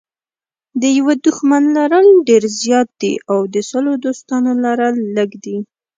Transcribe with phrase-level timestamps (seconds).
[0.81, 5.57] د یوه دښمن لرل ډېر زیات دي او د سلو دوستانو لرل لږ دي.